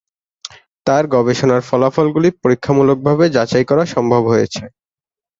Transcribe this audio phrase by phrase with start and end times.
[0.85, 4.63] তার গবেষণার ফলাফলগুলি পরীক্ষামূলকভাবে যাচাই করা সম্ভব হয়েছে।